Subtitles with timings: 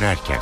[0.00, 0.38] dönerken.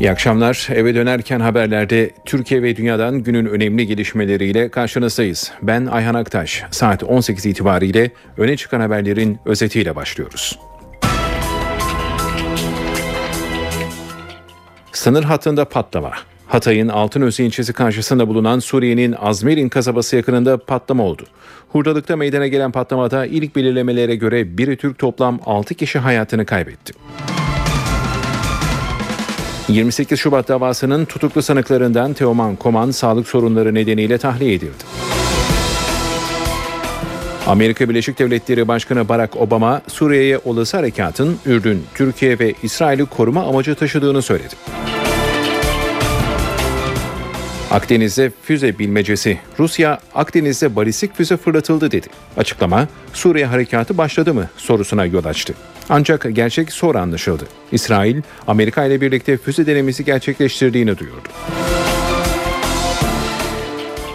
[0.00, 0.68] İyi akşamlar.
[0.74, 5.52] Eve dönerken haberlerde Türkiye ve dünyadan günün önemli gelişmeleriyle karşınızdayız.
[5.62, 6.62] Ben Ayhan Aktaş.
[6.70, 10.58] Saat 18 itibariyle öne çıkan haberlerin özetiyle başlıyoruz.
[14.92, 16.12] Sınır hattında patlama.
[16.52, 21.22] Hatay'ın Altınözü ilçesi karşısında bulunan Suriye'nin Azmerin kasabası yakınında patlama oldu.
[21.68, 26.92] Hurdalıkta meydana gelen patlamada ilk belirlemelere göre biri Türk toplam 6 kişi hayatını kaybetti.
[29.68, 34.84] 28 Şubat davasının tutuklu sanıklarından Teoman Koman sağlık sorunları nedeniyle tahliye edildi.
[37.46, 43.74] Amerika Birleşik Devletleri Başkanı Barack Obama Suriye'ye olası harekatın Ürdün, Türkiye ve İsrail'i koruma amacı
[43.74, 44.54] taşıdığını söyledi.
[47.72, 49.38] Akdeniz'de füze bilmecesi.
[49.58, 52.06] Rusya Akdeniz'de balistik füze fırlatıldı dedi.
[52.36, 55.54] Açıklama Suriye harekatı başladı mı sorusuna yol açtı.
[55.88, 57.44] Ancak gerçek sonra anlaşıldı.
[57.72, 61.28] İsrail Amerika ile birlikte füze denemesi gerçekleştirdiğini duyurdu.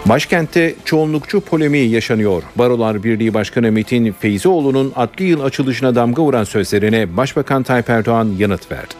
[0.06, 2.42] Başkentte çoğunlukçu polemiği yaşanıyor.
[2.56, 8.72] Barolar Birliği Başkanı Metin Feyzioğlu'nun adli yıl açılışına damga vuran sözlerine Başbakan Tayyip Erdoğan yanıt
[8.72, 8.94] verdi.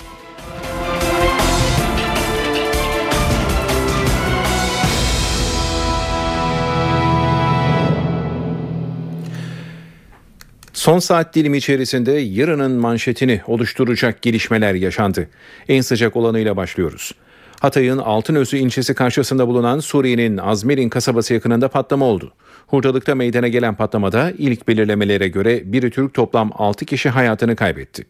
[10.89, 15.28] Son saat dilimi içerisinde yarının manşetini oluşturacak gelişmeler yaşandı.
[15.69, 17.12] En sıcak olanıyla başlıyoruz.
[17.61, 22.33] Hatay'ın Altınözü ilçesi karşısında bulunan Suriye'nin Azmerin kasabası yakınında patlama oldu.
[22.66, 28.06] Hurdalıkta meydana gelen patlamada ilk belirlemelere göre biri Türk toplam 6 kişi hayatını kaybetti.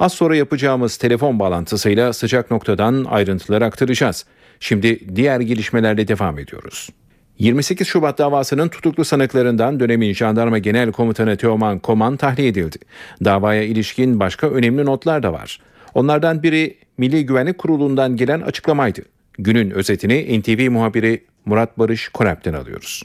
[0.00, 4.24] Az sonra yapacağımız telefon bağlantısıyla sıcak noktadan ayrıntıları aktaracağız.
[4.60, 6.88] Şimdi diğer gelişmelerle devam ediyoruz.
[7.38, 12.78] 28 Şubat davasının tutuklu sanıklarından dönemin jandarma genel komutanı Teoman Koman tahliye edildi.
[13.24, 15.60] Davaya ilişkin başka önemli notlar da var.
[15.94, 19.02] Onlardan biri Milli Güvenlik Kurulu'ndan gelen açıklamaydı.
[19.38, 23.02] Günün özetini NTV muhabiri Murat Barış Korap'ten alıyoruz.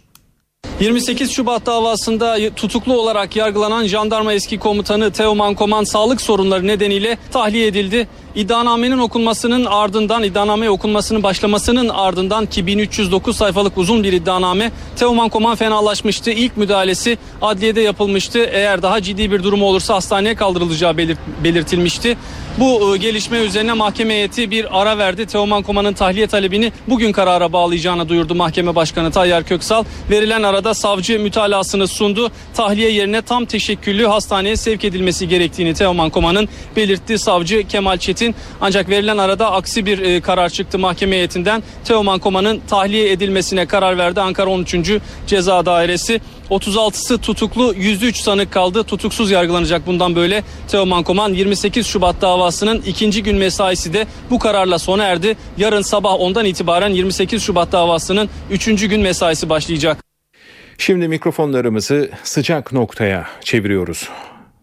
[0.80, 7.68] 28 Şubat davasında tutuklu olarak yargılanan jandarma eski komutanı Teoman Koman sağlık sorunları nedeniyle tahliye
[7.68, 8.08] edildi.
[8.36, 15.56] İddianamenin okunmasının ardından iddianame okunmasının başlamasının ardından ki 1309 sayfalık uzun bir iddianame Teoman Koman
[15.56, 16.32] fenalaşmıştı.
[16.32, 18.40] İlk müdahalesi adliyede yapılmıştı.
[18.40, 20.98] Eğer daha ciddi bir durum olursa hastaneye kaldırılacağı
[21.44, 22.18] belirtilmişti.
[22.60, 25.26] Bu e, gelişme üzerine mahkeme heyeti bir ara verdi.
[25.26, 29.84] Teoman Koman'ın tahliye talebini bugün karara bağlayacağını duyurdu Mahkeme Başkanı Tayyar Köksal.
[30.10, 32.32] Verilen arada savcı mütalasını sundu.
[32.54, 37.18] Tahliye yerine tam teşekküllü hastaneye sevk edilmesi gerektiğini Teoman Koman'ın belirtti.
[37.18, 41.64] Savcı Kemal Çetin ancak verilen arada aksi bir e, karar çıktı mahkeme heyetinden.
[41.86, 44.76] Teoman Koman'ın tahliye edilmesine karar verdi Ankara 13.
[45.28, 46.22] Ceza Dairesi.
[46.52, 48.84] 36'sı tutuklu 103 sanık kaldı.
[48.84, 50.44] Tutuksuz yargılanacak bundan böyle.
[50.68, 55.38] Teoman Koman 28 Şubat davasının ikinci gün mesaisi de bu kararla sona erdi.
[55.58, 59.98] Yarın sabah ondan itibaren 28 Şubat davasının üçüncü gün mesaisi başlayacak.
[60.78, 64.10] Şimdi mikrofonlarımızı sıcak noktaya çeviriyoruz.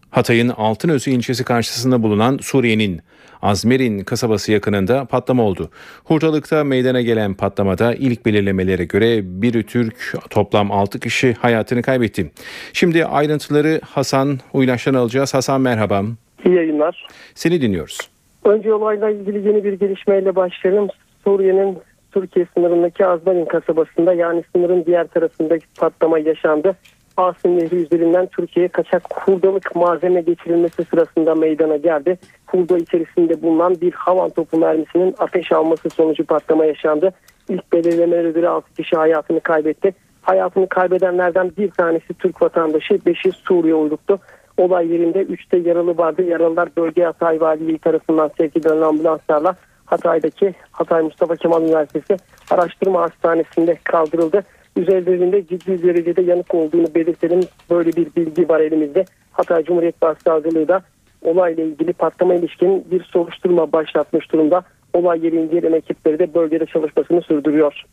[0.09, 3.01] Hatay'ın Altınözü ilçesi karşısında bulunan Suriye'nin
[3.41, 5.69] Azmerin kasabası yakınında patlama oldu.
[6.03, 12.31] Hurdalıkta meydana gelen patlamada ilk belirlemelere göre bir Türk toplam 6 kişi hayatını kaybetti.
[12.73, 15.33] Şimdi ayrıntıları Hasan Uylaş'tan alacağız.
[15.33, 16.03] Hasan merhaba.
[16.45, 17.07] İyi yayınlar.
[17.35, 17.97] Seni dinliyoruz.
[18.43, 20.87] Önce olayla ilgili yeni bir gelişmeyle başlayalım.
[21.23, 21.77] Suriye'nin
[22.11, 26.75] Türkiye sınırındaki Azmerin kasabasında yani sınırın diğer tarafındaki patlama yaşandı.
[27.19, 32.17] Asım Nehri üzerinden Türkiye'ye kaçak hurdalık malzeme geçirilmesi sırasında meydana geldi.
[32.47, 37.13] Hurda içerisinde bulunan bir havan topu mermisinin ateş alması sonucu patlama yaşandı.
[37.49, 39.93] İlk belirlemelere göre 6 kişi hayatını kaybetti.
[40.21, 44.19] Hayatını kaybedenlerden bir tanesi Türk vatandaşı, 5'i Suriye uyruklu.
[44.57, 46.23] Olay yerinde 3'te yaralı vardı.
[46.23, 52.17] Yaralılar bölge Hatay Valiliği tarafından sevk edilen ambulanslarla Hatay'daki Hatay Mustafa Kemal Üniversitesi
[52.51, 54.43] Araştırma Hastanesi'nde kaldırıldı
[54.77, 57.39] üzerlerinde ciddi derecede yanık olduğunu belirtelim.
[57.69, 59.05] Böyle bir bilgi var elimizde.
[59.31, 60.81] Hatay Cumhuriyet Başsavcılığı da
[61.21, 64.63] olayla ilgili patlama ilişkin bir soruşturma başlatmış durumda.
[64.93, 67.83] Olay yeri inceleme ekipleri de bölgede çalışmasını sürdürüyor.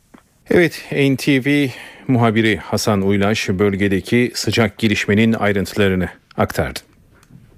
[0.51, 1.67] Evet NTV
[2.09, 6.79] muhabiri Hasan Uylaş bölgedeki sıcak gelişmenin ayrıntılarını aktardı.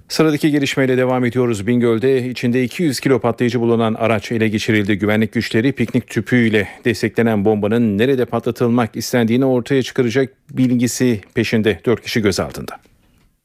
[0.08, 1.66] Sıradaki gelişmeyle devam ediyoruz.
[1.66, 4.98] Bingöl'de içinde 200 kilo patlayıcı bulunan araç ele geçirildi.
[4.98, 12.22] Güvenlik güçleri piknik tüpüyle desteklenen bombanın nerede patlatılmak istendiğini ortaya çıkaracak bilgisi peşinde 4 kişi
[12.22, 12.72] gözaltında.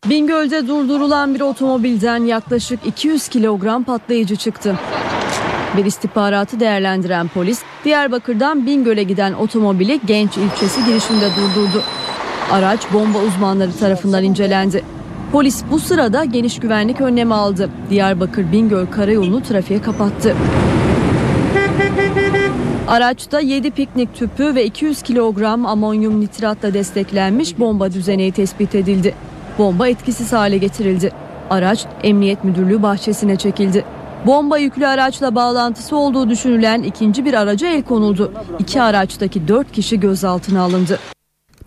[0.10, 4.80] Bingöl'de durdurulan bir otomobilden yaklaşık 200 kilogram patlayıcı çıktı.
[5.77, 11.83] Bir istihbaratı değerlendiren polis Diyarbakır'dan Bingöl'e giden otomobili Genç ilçesi girişinde durdurdu.
[12.51, 14.83] Araç bomba uzmanları tarafından incelendi.
[15.33, 17.69] Polis bu sırada geniş güvenlik önlemi aldı.
[17.89, 20.35] Diyarbakır Bingöl karayolunu trafiğe kapattı.
[22.88, 29.15] Araçta 7 piknik tüpü ve 200 kilogram amonyum nitratla desteklenmiş bomba düzeneği tespit edildi.
[29.57, 31.12] Bomba etkisiz hale getirildi.
[31.50, 33.86] Araç Emniyet Müdürlüğü bahçesine çekildi.
[34.25, 38.33] Bomba yüklü araçla bağlantısı olduğu düşünülen ikinci bir araca el konuldu.
[38.59, 41.00] İki araçtaki dört kişi gözaltına alındı.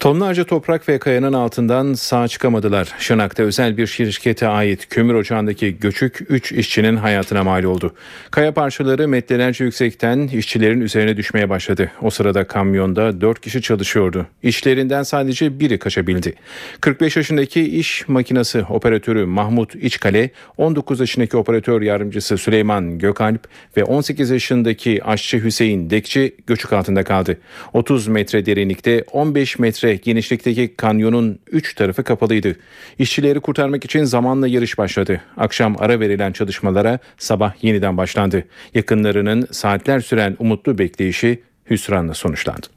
[0.00, 2.94] Tonlarca toprak ve kayanın altından sağ çıkamadılar.
[2.98, 7.94] Şırnak'ta özel bir şirkete ait kömür ocağındaki göçük 3 işçinin hayatına mal oldu.
[8.30, 11.90] Kaya parçaları metrelerce yüksekten işçilerin üzerine düşmeye başladı.
[12.02, 14.26] O sırada kamyonda 4 kişi çalışıyordu.
[14.42, 16.34] İşlerinden sadece biri kaçabildi.
[16.80, 24.30] 45 yaşındaki iş makinesi operatörü Mahmut İçkale, 19 yaşındaki operatör yardımcısı Süleyman Gökalp ve 18
[24.30, 27.38] yaşındaki aşçı Hüseyin Dekçi göçük altında kaldı.
[27.72, 32.56] 30 metre derinlikte 15 metre genişlikteki kanyonun 3 tarafı kapalıydı.
[32.98, 35.20] İşçileri kurtarmak için zamanla yarış başladı.
[35.36, 38.44] Akşam ara verilen çalışmalara sabah yeniden başlandı.
[38.74, 42.75] Yakınlarının saatler süren umutlu bekleyişi hüsranla sonuçlandı.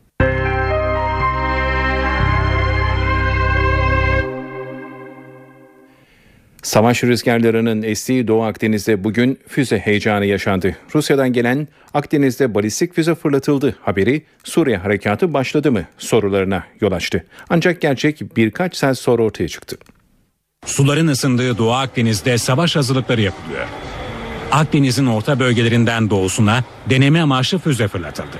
[6.63, 10.75] Savaş rüzgarlarının estiği Doğu Akdeniz'de bugün füze heyecanı yaşandı.
[10.95, 17.25] Rusya'dan gelen Akdeniz'de balistik füze fırlatıldı haberi Suriye harekatı başladı mı sorularına yol açtı.
[17.49, 19.77] Ancak gerçek birkaç saat sonra ortaya çıktı.
[20.65, 23.67] Suların ısındığı Doğu Akdeniz'de savaş hazırlıkları yapılıyor.
[24.51, 28.37] Akdeniz'in orta bölgelerinden doğusuna deneme amaçlı füze fırlatıldı.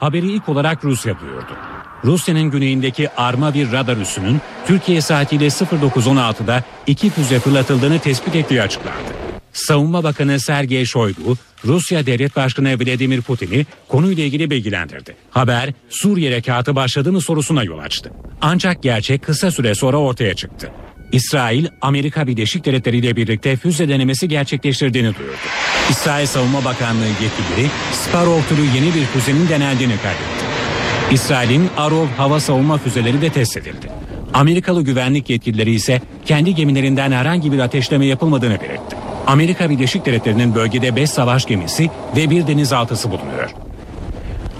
[0.00, 1.73] Haberi ilk olarak Rusya duyurdu.
[2.04, 9.14] Rusya'nın güneyindeki Arma bir radar üssünün Türkiye saatiyle 09.16'da iki füze fırlatıldığını tespit ettiği açıklandı.
[9.52, 15.16] Savunma Bakanı Sergey Shoigu, Rusya Devlet Başkanı Vladimir Putin'i konuyla ilgili bilgilendirdi.
[15.30, 18.12] Haber Suriye rekatı başladı mı sorusuna yol açtı.
[18.40, 20.70] Ancak gerçek kısa süre sonra ortaya çıktı.
[21.12, 25.36] İsrail, Amerika Birleşik Devletleri ile birlikte füze denemesi gerçekleştirdiğini duyurdu.
[25.90, 30.53] İsrail Savunma Bakanlığı yetkilileri Sparrow türü yeni bir füzenin denendiğini kaydetti.
[31.10, 33.88] İsrail'in Arov hava savunma füzeleri de test edildi.
[34.34, 38.96] Amerikalı güvenlik yetkilileri ise kendi gemilerinden herhangi bir ateşleme yapılmadığını belirtti.
[39.26, 43.50] Amerika Birleşik Devletleri'nin bölgede 5 savaş gemisi ve bir denizaltısı bulunuyor.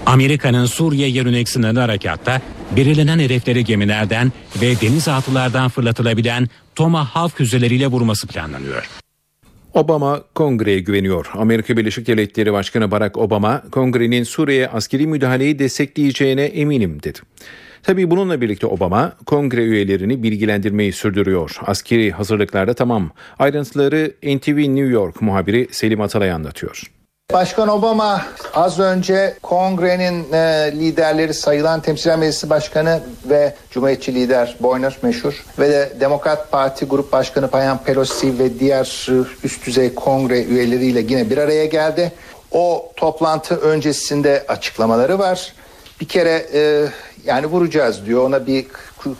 [0.05, 2.41] Amerika'nın Suriye yönelik sınırlı harekatta
[2.75, 4.31] belirlenen hedefleri gemilerden
[4.61, 9.04] ve denizaltılardan fırlatılabilen Tomahawk füzeleriyle vurması planlanıyor.
[9.75, 11.29] Obama kongreye güveniyor.
[11.33, 17.19] Amerika Birleşik Devletleri Başkanı Barack Obama kongrenin Suriye askeri müdahaleyi destekleyeceğine eminim dedi.
[17.83, 21.57] Tabii bununla birlikte Obama kongre üyelerini bilgilendirmeyi sürdürüyor.
[21.65, 23.11] Askeri hazırlıklarda tamam.
[23.39, 26.94] Ayrıntıları NTV New York muhabiri Selim Atalay anlatıyor.
[27.33, 28.21] Başkan Obama
[28.53, 32.99] az önce kongrenin e, liderleri sayılan Temsilciler Meclisi Başkanı
[33.29, 39.09] ve Cumhuriyetçi lider Boyner meşhur ve de Demokrat Parti Grup Başkanı Payan Pelosi ve diğer
[39.43, 42.11] üst düzey kongre üyeleriyle yine bir araya geldi.
[42.51, 45.53] O toplantı öncesinde açıklamaları var.
[46.01, 46.85] Bir kere e,
[47.25, 48.65] yani vuracağız diyor ona bir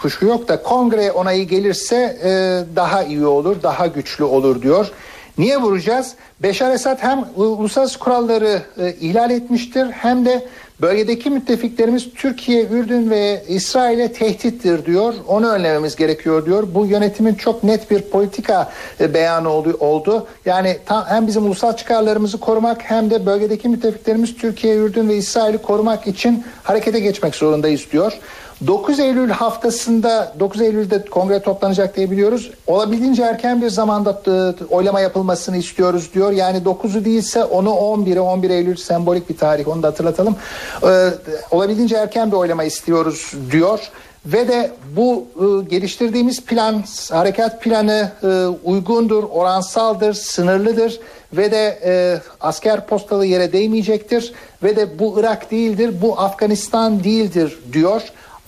[0.02, 2.30] kuşku yok da kongre onayı gelirse e,
[2.76, 4.92] daha iyi olur daha güçlü olur diyor.
[5.38, 6.16] Niye vuracağız?
[6.44, 10.48] Beşar Esad hem uluslararası kuralları e, ihlal etmiştir hem de
[10.82, 15.14] bölgedeki müttefiklerimiz Türkiye, Ürdün ve İsrail'e tehdittir diyor.
[15.28, 16.68] Onu önlememiz gerekiyor diyor.
[16.74, 19.50] Bu yönetimin çok net bir politika e, beyanı
[19.80, 20.28] oldu.
[20.46, 25.58] Yani tam, hem bizim ulusal çıkarlarımızı korumak hem de bölgedeki müttefiklerimiz Türkiye, Ürdün ve İsrail'i
[25.58, 28.20] korumak için harekete geçmek zorundayız diyor.
[28.68, 32.52] 9 Eylül haftasında 9 Eylül'de kongre toplanacak diye biliyoruz.
[32.68, 36.25] Olabildiğince erken bir zamanda e, oylama yapılmasını istiyoruz diyor.
[36.32, 40.36] Yani 9'u değilse onu 11'e 11 Eylül sembolik bir tarih onu da hatırlatalım.
[40.84, 41.10] Ee,
[41.52, 43.92] olabildiğince erken bir oylama istiyoruz diyor.
[44.26, 48.28] Ve de bu e, geliştirdiğimiz plan, harekat planı e,
[48.64, 51.00] uygundur, oransaldır, sınırlıdır
[51.34, 57.60] ve de e, asker postalı yere değmeyecektir ve de bu Irak değildir, bu Afganistan değildir
[57.74, 58.02] diyor.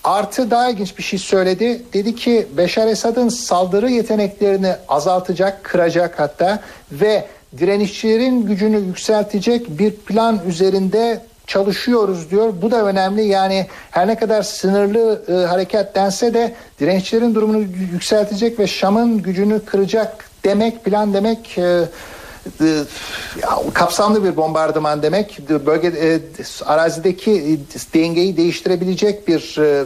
[0.04, 1.82] Artı daha ilginç bir şey söyledi.
[1.92, 6.60] Dedi ki Beşar Esad'ın saldırı yeteneklerini azaltacak, kıracak hatta
[6.92, 7.26] ve
[7.58, 12.52] direnişçilerin gücünü yükseltecek bir plan üzerinde çalışıyoruz diyor.
[12.62, 13.24] Bu da önemli.
[13.24, 19.64] Yani her ne kadar sınırlı e, hareket dense de dirençlerin durumunu yükseltecek ve Şam'ın gücünü
[19.64, 21.84] kıracak demek, plan demek e,
[22.60, 22.66] e,
[23.74, 26.20] kapsamlı bir bombardıman demek bölge e,
[26.64, 29.84] arazideki e, dengeyi değiştirebilecek bir e,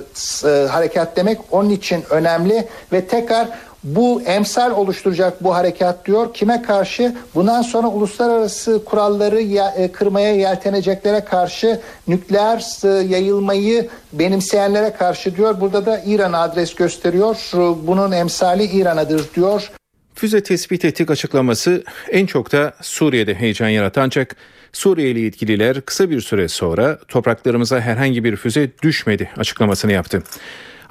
[0.48, 3.48] e, harekat demek onun için önemli ve tekrar
[3.84, 6.34] bu emsal oluşturacak bu harekat diyor.
[6.34, 7.14] Kime karşı?
[7.34, 9.40] Bundan sonra uluslararası kuralları
[9.76, 12.62] e, kırmaya yelteneceklere karşı nükleer
[13.02, 15.60] yayılmayı benimseyenlere karşı diyor.
[15.60, 17.36] Burada da İran adres gösteriyor.
[17.82, 19.70] Bunun emsali İran'adır diyor.
[20.14, 24.36] Füze tespit ettik açıklaması en çok da Suriye'de heyecan yaratan ancak
[24.72, 30.22] Suriyeli yetkililer kısa bir süre sonra topraklarımıza herhangi bir füze düşmedi açıklamasını yaptı.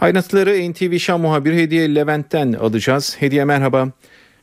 [0.02, 3.16] Ayrıntıları NTV Şam muhabiri Hediye Levent'ten alacağız.
[3.20, 3.88] Hediye merhaba.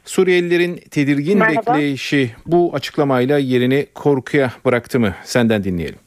[0.05, 1.75] Suriyelilerin tedirgin merhaba.
[1.75, 5.15] bekleyişi bu açıklamayla yerini korkuya bıraktı mı?
[5.25, 5.99] Senden dinleyelim.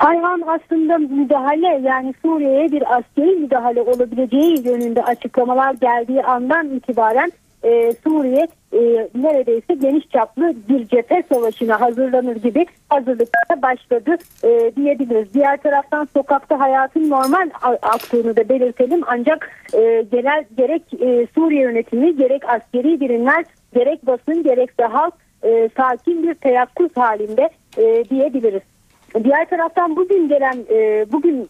[0.00, 7.32] Ayhan aslında müdahale yani Suriye'ye bir askeri müdahale olabileceği yönünde açıklamalar geldiği andan itibaren
[7.64, 15.34] e, Suriye e, neredeyse geniş çaplı bir cephe savaşına hazırlanır gibi hazırlıklara başladı e, diyebiliriz.
[15.34, 17.50] Diğer taraftan sokakta hayatın normal
[17.82, 23.44] aktığını da belirtelim ancak e, genel gerek e, Suriye yönetimi gerek askeri birimler
[23.74, 28.62] gerek basın gerek de halk e, sakin bir teyakkuz halinde e, diyebiliriz.
[29.24, 31.48] Diğer taraftan bugün gelen e, bugün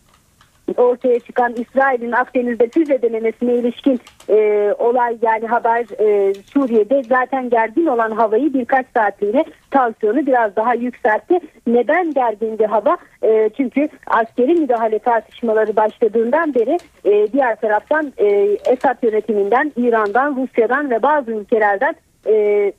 [0.76, 7.86] ortaya çıkan İsrail'in Akdeniz'de füze denemesine ilişkin e, olay yani haber e, Suriye'de zaten gergin
[7.86, 11.40] olan havayı birkaç saatliğine tansiyonu biraz daha yükseltti.
[11.66, 12.96] Neden gergindi hava?
[13.22, 18.26] E, çünkü askeri müdahale tartışmaları başladığından beri e, diğer taraftan e,
[18.66, 21.94] Esad yönetiminden, İran'dan, Rusya'dan ve bazı ülkelerden
[22.26, 22.72] e,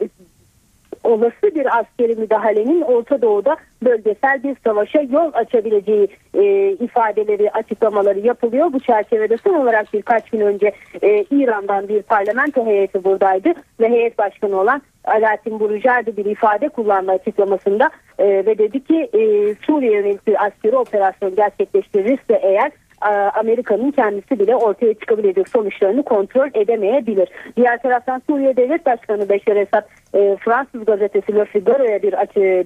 [1.08, 8.74] olası bir askeri müdahalenin Orta Doğu'da bölgesel bir savaşa yol açabileceği e, ifadeleri, açıklamaları yapılıyor.
[8.74, 10.72] Bu çerçevede son olarak birkaç gün önce
[11.02, 17.12] e, İran'dan bir parlamento heyeti buradaydı ve heyet başkanı olan Alaaddin Burujardi bir ifade kullanma
[17.12, 19.20] açıklamasında e, ve dedi ki e,
[19.66, 22.72] Suriye yönelik bir askeri operasyon gerçekleştirirse eğer
[23.06, 27.30] Amerika'nın kendisi bile ortaya çıkabilecek sonuçlarını kontrol edemeyebilir.
[27.58, 32.14] Diğer taraftan Suriye Devlet Başkanı Beşar Esad e, Fransız gazetesi Le Figaro'ya bir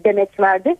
[0.04, 0.76] demet verdi.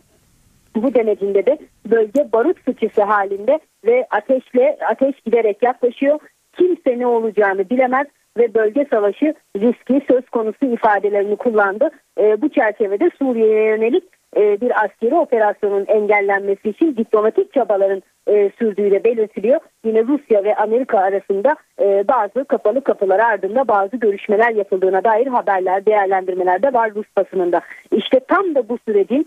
[0.76, 1.58] Bu demecinde de
[1.90, 6.20] bölge barut sıçısı halinde ve ateşle ateş giderek yaklaşıyor.
[6.56, 8.06] Kimse ne olacağını bilemez
[8.38, 11.90] ve bölge savaşı riski söz konusu ifadelerini kullandı.
[12.20, 14.04] E, bu çerçevede Suriye'ye yönelik
[14.36, 19.60] e, bir askeri operasyonun engellenmesi için diplomatik çabaların e, sürdüğü de belirtiliyor.
[19.84, 25.86] Yine Rusya ve Amerika arasında e, bazı kapalı kapılar ardında bazı görüşmeler yapıldığına dair haberler,
[25.86, 27.60] değerlendirmeler de var Rus basınında.
[27.92, 29.26] İşte tam da bu sürecin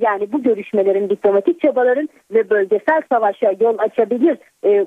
[0.00, 4.38] yani bu görüşmelerin, diplomatik çabaların ve bölgesel savaşa yol açabilir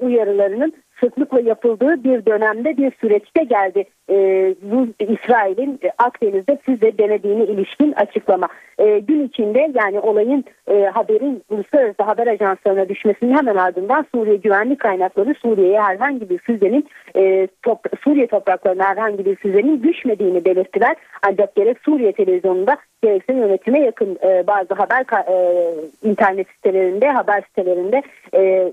[0.02, 4.56] uyarılarının sıklıkla yapıldığı bir dönemde bir süreçte geldi e,
[5.00, 8.48] İsrail'in Akdeniz'de füze denediğini ilişkin açıklama.
[8.80, 14.80] E, gün içinde yani olayın e, haberin uluslararası haber ajanslarına düşmesinin hemen ardından Suriye güvenlik
[14.80, 20.96] kaynakları Suriye'ye herhangi bir füzenin e, top, Suriye topraklarına herhangi bir füzenin düşmediğini belirttiler.
[21.28, 28.02] Ancak gerek Suriye televizyonunda gerekse yönetime yakın e, bazı haber e, internet sitelerinde haber sitelerinde
[28.34, 28.72] e,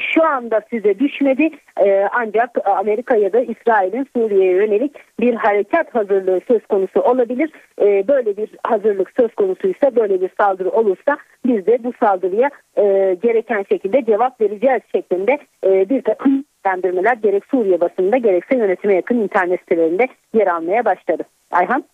[0.00, 6.40] şu anda size düşmedi ee, ancak Amerika ya da İsrail'in Suriye'ye yönelik bir harekat hazırlığı
[6.48, 7.50] söz konusu olabilir.
[7.80, 13.16] Ee, böyle bir hazırlık söz konusuysa böyle bir saldırı olursa biz de bu saldırıya e,
[13.22, 19.18] gereken şekilde cevap vereceğiz şeklinde e, bir takım değerlendirmeler gerek Suriye basınında gerekse yönetime yakın
[19.18, 21.22] internet sitelerinde yer almaya başladı.
[21.50, 21.84] Ayhan?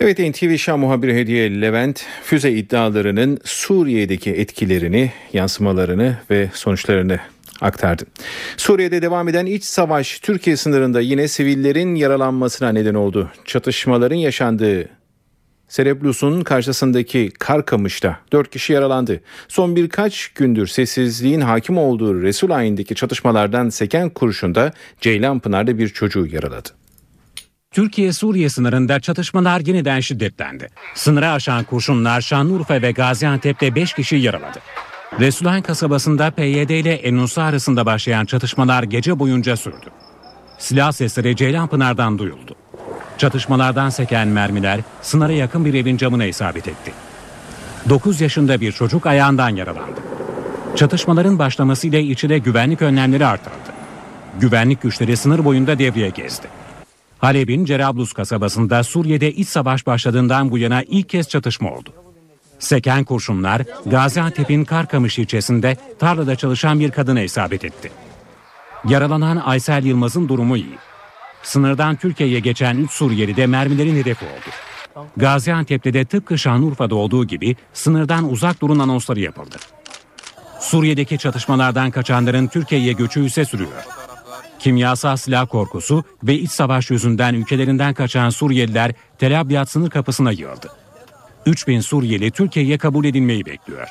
[0.00, 7.18] Evet NTV Şam muhabiri Hediye Levent füze iddialarının Suriye'deki etkilerini, yansımalarını ve sonuçlarını
[7.60, 8.04] aktardı.
[8.56, 13.30] Suriye'de devam eden iç savaş Türkiye sınırında yine sivillerin yaralanmasına neden oldu.
[13.44, 14.88] Çatışmaların yaşandığı
[15.68, 19.20] Sereblus'un karşısındaki Karkamış'ta 4 kişi yaralandı.
[19.48, 26.81] Son birkaç gündür sessizliğin hakim olduğu Resulayn'deki çatışmalardan seken kurşunda Ceylanpınar'da bir çocuğu yaraladı.
[27.72, 30.68] Türkiye-Suriye sınırında çatışmalar yeniden şiddetlendi.
[30.94, 34.58] Sınırı aşan kurşunlar Şanlıurfa ve Gaziantep'te 5 kişi yaraladı.
[35.20, 39.86] Resulayn kasabasında PYD ile Enusa arasında başlayan çatışmalar gece boyunca sürdü.
[40.58, 42.54] Silah sesleri Ceylanpınar'dan duyuldu.
[43.18, 46.92] Çatışmalardan seken mermiler sınıra yakın bir evin camına isabet etti.
[47.88, 50.00] 9 yaşında bir çocuk ayağından yaralandı.
[50.76, 53.72] Çatışmaların başlamasıyla içinde güvenlik önlemleri artırıldı.
[54.40, 56.61] Güvenlik güçleri sınır boyunda devreye gezdi.
[57.22, 61.90] Halep'in Cerablus kasabasında Suriye'de iç savaş başladığından bu yana ilk kez çatışma oldu.
[62.58, 67.90] Seken kurşunlar Gaziantep'in Karkamış ilçesinde tarlada çalışan bir kadına isabet etti.
[68.88, 70.78] Yaralanan Aysel Yılmaz'ın durumu iyi.
[71.42, 75.06] Sınırdan Türkiye'ye geçen 3 Suriyeli de mermilerin hedefi oldu.
[75.16, 79.56] Gaziantep'te de tıpkı Şanlıurfa'da olduğu gibi sınırdan uzak durun anonsları yapıldı.
[80.60, 84.01] Suriye'deki çatışmalardan kaçanların Türkiye'ye göçü ise sürüyor.
[84.62, 90.70] Kimyasal silah korkusu ve iç savaş yüzünden ülkelerinden kaçan Suriyeliler Tel Abyad sınır kapısına yığıldı.
[91.46, 93.88] 3000 Suriyeli Türkiye'ye kabul edilmeyi bekliyor.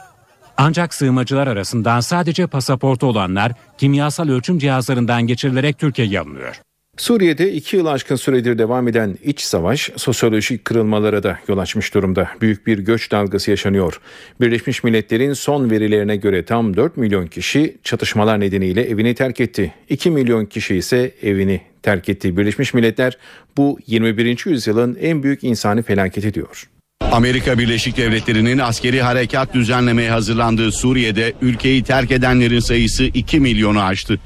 [0.58, 6.62] Ancak sığınmacılar arasından sadece pasaportu olanlar kimyasal ölçüm cihazlarından geçirilerek Türkiye'ye alınıyor.
[6.98, 12.30] Suriye'de iki yıl aşkın süredir devam eden iç savaş sosyolojik kırılmalara da yol açmış durumda.
[12.42, 14.00] Büyük bir göç dalgası yaşanıyor.
[14.42, 19.74] Birleşmiş Milletler'in son verilerine göre tam 4 milyon kişi çatışmalar nedeniyle evini terk etti.
[19.90, 22.38] 2 milyon kişi ise evini terk etti.
[22.38, 23.18] Birleşmiş Milletler
[23.58, 24.46] bu 21.
[24.46, 26.70] yüzyılın en büyük insani felaketi diyor.
[27.12, 34.20] Amerika Birleşik Devletleri'nin askeri harekat düzenlemeye hazırlandığı Suriye'de ülkeyi terk edenlerin sayısı 2 milyonu aştı.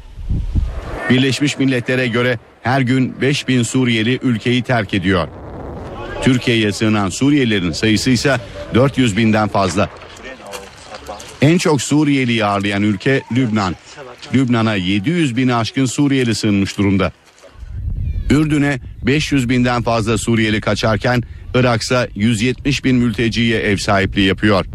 [1.09, 5.27] Birleşmiş Milletler'e göre her gün 5000 Suriyeli ülkeyi terk ediyor.
[6.21, 8.37] Türkiye'ye sığınan Suriyelilerin sayısı ise
[8.73, 9.89] 400 binden fazla.
[11.41, 13.75] En çok Suriyeliyi ağırlayan ülke Lübnan.
[14.33, 17.11] Lübnan'a 700 bini aşkın Suriyeli sığınmış durumda.
[18.29, 21.23] Ürdün'e 500 binden fazla Suriyeli kaçarken
[21.55, 24.65] Irak'sa 170 bin mülteciye ev sahipliği yapıyor.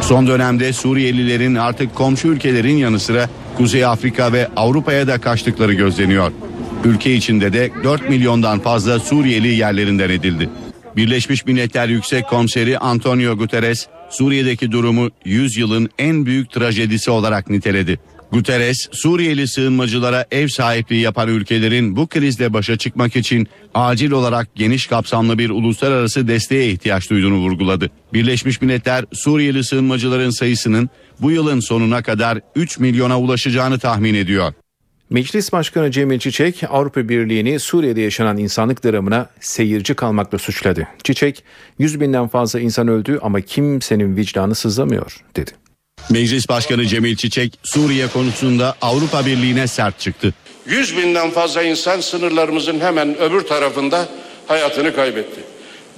[0.00, 6.32] Son dönemde Suriyelilerin artık komşu ülkelerin yanı sıra Kuzey Afrika ve Avrupa'ya da kaçtıkları gözleniyor.
[6.84, 10.50] Ülke içinde de 4 milyondan fazla Suriyeli yerlerinden edildi.
[10.96, 17.98] Birleşmiş Milletler Yüksek Komiseri Antonio Guterres, Suriye'deki durumu 100 yılın en büyük trajedisi olarak niteledi.
[18.32, 24.86] Guterres, Suriyeli sığınmacılara ev sahipliği yapan ülkelerin bu krizle başa çıkmak için acil olarak geniş
[24.86, 27.90] kapsamlı bir uluslararası desteğe ihtiyaç duyduğunu vurguladı.
[28.12, 34.52] Birleşmiş Milletler, Suriyeli sığınmacıların sayısının bu yılın sonuna kadar 3 milyona ulaşacağını tahmin ediyor.
[35.10, 40.88] Meclis Başkanı Cemil Çiçek Avrupa Birliği'ni Suriye'de yaşanan insanlık dramına seyirci kalmakla suçladı.
[41.04, 41.44] Çiçek
[41.78, 45.50] 100 binden fazla insan öldü ama kimsenin vicdanı sızlamıyor dedi.
[46.10, 50.34] Meclis Başkanı Cemil Çiçek Suriye konusunda Avrupa Birliği'ne sert çıktı.
[50.66, 54.08] 100 binden fazla insan sınırlarımızın hemen öbür tarafında
[54.46, 55.40] hayatını kaybetti.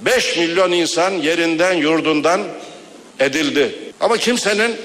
[0.05, 2.41] 5 milyon insan yerinden yurdundan
[3.19, 3.75] edildi.
[3.99, 4.75] Ama kimsenin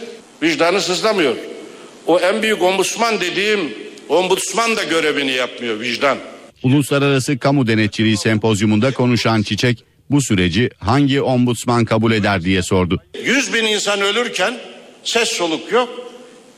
[0.42, 1.36] vicdanı sızlamıyor.
[2.06, 6.18] O en büyük ombudsman dediğim ombudsman da görevini yapmıyor vicdan.
[6.62, 13.02] Uluslararası Kamu Denetçiliği Sempozyumunda konuşan Çiçek bu süreci hangi ombudsman kabul eder diye sordu.
[13.24, 14.54] 100 bin insan ölürken
[15.04, 15.88] ses soluk yok.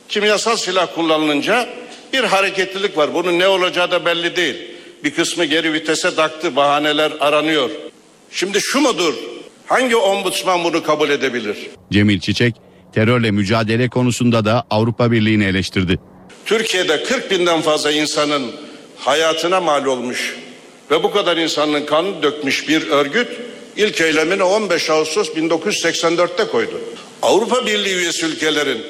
[0.09, 1.69] Kimyasal silah kullanılınca
[2.13, 3.13] bir hareketlilik var.
[3.13, 4.55] Bunun ne olacağı da belli değil.
[5.03, 7.69] Bir kısmı geri vitese taktı, bahaneler aranıyor.
[8.31, 9.13] Şimdi şu mudur?
[9.67, 11.57] Hangi ombudsman bunu kabul edebilir?
[11.91, 12.55] Cemil Çiçek
[12.93, 15.99] terörle mücadele konusunda da Avrupa Birliği'ni eleştirdi.
[16.45, 18.51] Türkiye'de 40 binden fazla insanın
[18.97, 20.35] hayatına mal olmuş
[20.91, 23.27] ve bu kadar insanın kanını dökmüş bir örgüt
[23.77, 26.81] ilk eylemini 15 Ağustos 1984'te koydu.
[27.21, 28.81] Avrupa Birliği üyesi ülkelerin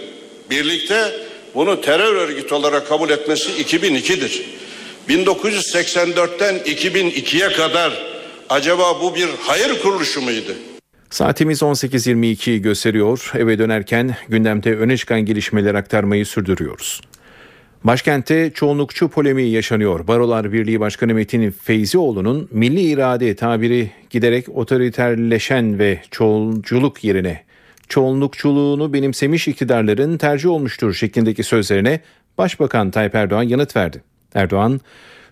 [0.50, 1.12] birlikte
[1.56, 4.46] bunu terör örgütü olarak kabul etmesi 2002'dir.
[5.10, 8.06] 1984'ten 2002'ye kadar
[8.50, 10.52] acaba bu bir hayır kuruluşu muydu?
[11.10, 13.32] Saatimiz 18.22'yi gösteriyor.
[13.38, 17.02] Eve dönerken gündemde öne çıkan gelişmeler aktarmayı sürdürüyoruz.
[17.86, 20.08] Başkentte çoğunlukçu polemiği yaşanıyor.
[20.08, 27.44] Barolar Birliği Başkanı Metin Feyzioğlu'nun milli irade tabiri giderek otoriterleşen ve çoğulculuk yerine
[27.90, 32.00] çoğunlukçuluğunu benimsemiş iktidarların tercih olmuştur şeklindeki sözlerine
[32.38, 34.04] Başbakan Tayyip Erdoğan yanıt verdi.
[34.34, 34.82] Erdoğan,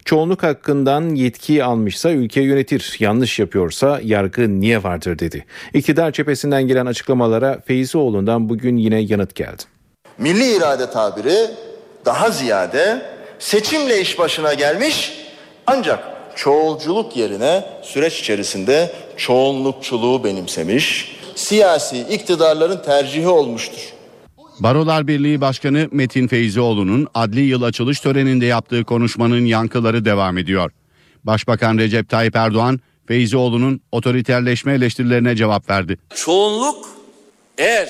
[0.05, 5.45] çoğunluk hakkından yetkiyi almışsa ülke yönetir, yanlış yapıyorsa yargı niye vardır dedi.
[5.73, 9.63] İktidar cephesinden gelen açıklamalara Feyzioğlu'ndan bugün yine yanıt geldi.
[10.17, 11.47] Milli irade tabiri
[12.05, 13.01] daha ziyade
[13.39, 15.13] seçimle iş başına gelmiş
[15.67, 15.99] ancak
[16.35, 23.93] çoğulculuk yerine süreç içerisinde çoğunlukçuluğu benimsemiş siyasi iktidarların tercihi olmuştur.
[24.59, 30.71] Barolar Birliği Başkanı Metin Feyzioğlu'nun adli yıl açılış töreninde yaptığı konuşmanın yankıları devam ediyor.
[31.23, 35.97] Başbakan Recep Tayyip Erdoğan, Feyzioğlu'nun otoriterleşme eleştirilerine cevap verdi.
[36.15, 36.89] Çoğunluk
[37.57, 37.89] eğer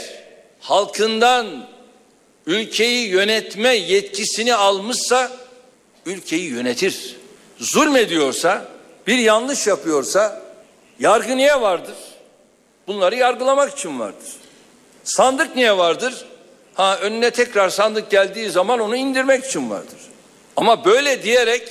[0.60, 1.46] halkından
[2.48, 5.32] ülkeyi yönetme yetkisini almışsa
[6.06, 7.16] ülkeyi yönetir.
[7.60, 8.68] Zulmediyorsa,
[9.08, 10.42] bir yanlış yapıyorsa
[11.00, 11.96] yargı niye vardır?
[12.88, 14.30] Bunları yargılamak için vardır.
[15.04, 16.26] Sandık niye vardır?
[16.74, 20.00] Ha önüne tekrar sandık geldiği zaman onu indirmek için vardır.
[20.56, 21.64] Ama böyle diyerek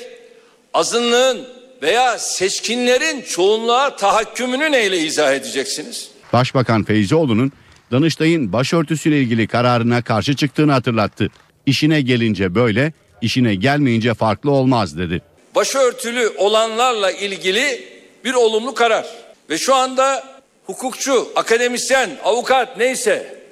[0.74, 1.48] azınlığın
[1.82, 6.10] veya seçkinlerin çoğunluğa tahakkümünü neyle izah edeceksiniz?
[6.32, 7.52] Başbakan Feyzioğlu'nun
[7.92, 11.28] Danıştay'ın başörtüsüyle ilgili kararına karşı çıktığını hatırlattı.
[11.66, 15.22] İşine gelince böyle, işine gelmeyince farklı olmaz dedi.
[15.54, 17.84] Başörtülü olanlarla ilgili
[18.24, 19.06] bir olumlu karar.
[19.50, 20.24] Ve şu anda
[20.66, 23.42] hukukçu, akademisyen, avukat neyse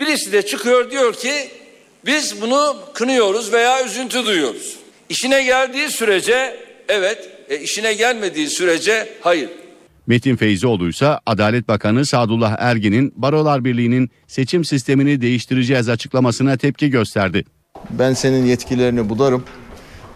[0.00, 1.50] birisi de çıkıyor diyor ki
[2.06, 4.76] biz bunu kınıyoruz veya üzüntü duyuyoruz.
[5.08, 6.56] İşine geldiği sürece
[6.88, 9.50] evet, e, işine gelmediği sürece hayır.
[10.06, 17.44] Metin Feyzioğlu ise Adalet Bakanı Sadullah Ergin'in Barolar Birliği'nin seçim sistemini değiştireceğiz açıklamasına tepki gösterdi.
[17.90, 19.44] Ben senin yetkilerini bularım.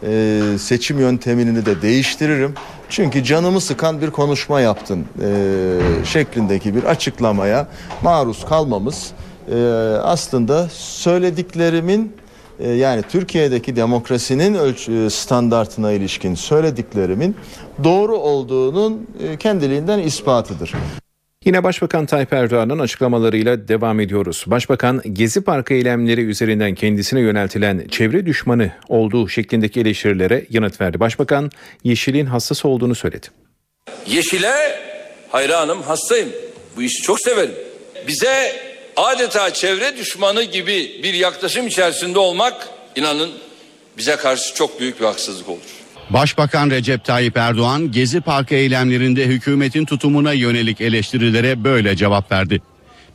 [0.03, 2.55] Ee, seçim yöntemini de değiştiririm.
[2.89, 7.69] Çünkü canımı sıkan bir konuşma yaptın ee, şeklindeki bir açıklamaya
[8.03, 9.13] maruz kalmamız
[9.51, 9.55] ee,
[10.03, 12.24] aslında söylediklerimin e,
[12.61, 17.37] yani Türkiye'deki demokrasinin ölç- e, standartına ilişkin söylediklerimin
[17.85, 20.73] doğru olduğunun e, kendiliğinden ispatıdır.
[21.45, 24.45] Yine Başbakan Tayyip Erdoğan'ın açıklamalarıyla devam ediyoruz.
[24.47, 31.01] Başbakan Gezi Parkı eylemleri üzerinden kendisine yöneltilen çevre düşmanı olduğu şeklindeki eleştirilere yanıt verdi.
[31.01, 31.51] Başbakan
[31.85, 33.27] Yeşil'in hassas olduğunu söyledi.
[34.07, 34.53] Yeşile
[35.29, 36.29] hayranım, hastayım.
[36.77, 37.55] Bu işi çok severim.
[38.09, 38.53] Bize
[38.97, 43.31] adeta çevre düşmanı gibi bir yaklaşım içerisinde olmak inanın
[43.99, 45.61] bize karşı çok büyük bir haksızlık olur.
[46.11, 52.63] Başbakan Recep Tayyip Erdoğan Gezi Parkı eylemlerinde hükümetin tutumuna yönelik eleştirilere böyle cevap verdi.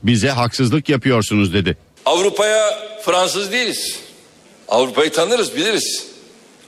[0.04, 1.78] Bize haksızlık yapıyorsunuz dedi.
[2.06, 4.00] Avrupa'ya Fransız değiliz.
[4.68, 6.08] Avrupa'yı tanırız, biliriz.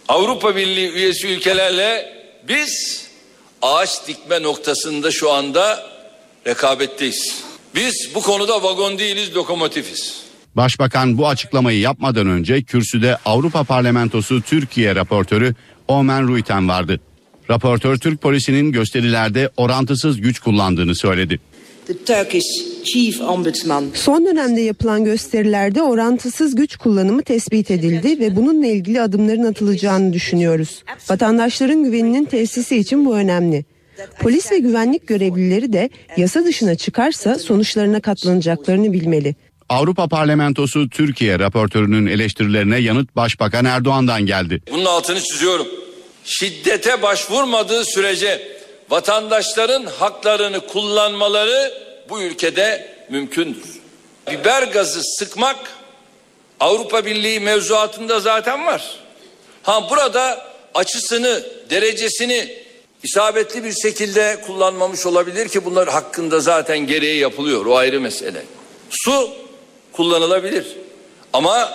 [0.08, 2.14] Avrupa Birliği üyesi ülkelerle
[2.48, 3.06] biz
[3.62, 5.90] ağaç dikme noktasında şu anda
[6.48, 7.44] rekabetteyiz.
[7.76, 10.22] Biz bu konuda vagon değiliz, lokomotifiz.
[10.56, 15.56] Başbakan bu açıklamayı yapmadan önce kürsüde Avrupa Parlamentosu Türkiye raportörü
[15.88, 17.00] Omen Ruiten vardı.
[17.50, 21.40] Raportör Türk polisinin gösterilerde orantısız güç kullandığını söyledi.
[21.88, 22.48] The Turkish
[22.84, 29.44] Chief Ombudsman Son dönemde yapılan gösterilerde orantısız güç kullanımı tespit edildi ve bununla ilgili adımların
[29.44, 30.84] atılacağını düşünüyoruz.
[31.10, 33.66] Vatandaşların güveninin tesisi için bu önemli.
[34.20, 39.36] Polis ve güvenlik görevlileri de yasa dışına çıkarsa sonuçlarına katlanacaklarını bilmeli.
[39.70, 44.62] Avrupa Parlamentosu Türkiye raportörünün eleştirilerine yanıt Başbakan Erdoğan'dan geldi.
[44.72, 45.68] Bunun altını çiziyorum.
[46.26, 48.42] Şiddete başvurmadığı sürece
[48.90, 51.74] vatandaşların haklarını kullanmaları
[52.10, 53.82] bu ülkede mümkündür.
[54.32, 55.58] Biber gazı sıkmak
[56.60, 58.96] Avrupa Birliği mevzuatında zaten var.
[59.64, 62.50] Ha burada açısını, derecesini
[63.04, 67.66] isabetli bir şekilde kullanmamış olabilir ki bunlar hakkında zaten gereği yapılıyor.
[67.66, 68.44] O ayrı mesele.
[68.90, 69.30] Su
[69.92, 70.78] kullanılabilir.
[71.34, 71.70] Ama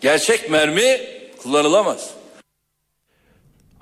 [0.00, 1.00] gerçek mermi
[1.42, 2.10] kullanılamaz.